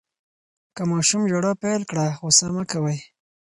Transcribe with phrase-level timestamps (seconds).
[0.75, 2.97] که ماشوم ژړا پیل کړه، غوصه مه کوئ.